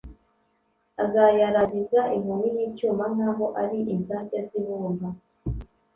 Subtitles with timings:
[1.03, 5.07] azayaragiza inkoni y’icyuma nk’aho ari inzabya z’ibumba,